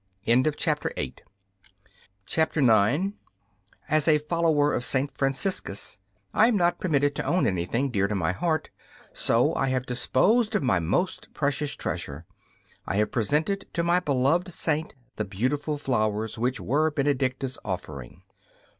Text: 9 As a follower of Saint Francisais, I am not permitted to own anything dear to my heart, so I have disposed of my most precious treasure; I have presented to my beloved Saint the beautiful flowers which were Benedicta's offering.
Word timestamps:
9 0.25 0.43
As 3.87 4.07
a 4.07 4.17
follower 4.17 4.73
of 4.73 4.83
Saint 4.83 5.15
Francisais, 5.15 5.99
I 6.33 6.47
am 6.47 6.57
not 6.57 6.79
permitted 6.79 7.13
to 7.15 7.23
own 7.23 7.45
anything 7.45 7.91
dear 7.91 8.07
to 8.07 8.15
my 8.15 8.31
heart, 8.31 8.71
so 9.13 9.53
I 9.53 9.67
have 9.67 9.85
disposed 9.85 10.55
of 10.55 10.63
my 10.63 10.79
most 10.79 11.31
precious 11.35 11.75
treasure; 11.75 12.25
I 12.87 12.95
have 12.95 13.11
presented 13.11 13.67
to 13.73 13.83
my 13.83 13.99
beloved 13.99 14.51
Saint 14.51 14.95
the 15.17 15.23
beautiful 15.23 15.77
flowers 15.77 16.35
which 16.35 16.59
were 16.59 16.89
Benedicta's 16.89 17.59
offering. 17.63 18.23